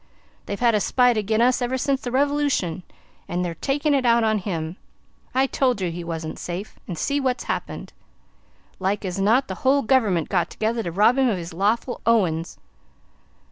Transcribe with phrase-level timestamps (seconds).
[0.47, 2.81] They've had a spite agin us ever since the Revolution,
[3.27, 4.77] an' they're takin' it out on him.
[5.35, 7.93] I told you he wasn't safe, an' see what's happened!
[8.79, 12.57] Like as not, the whole gover'ment's got together to rob him of his lawful ownin's."